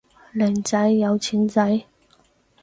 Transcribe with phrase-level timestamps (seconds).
[0.33, 1.83] 靚仔有錢仔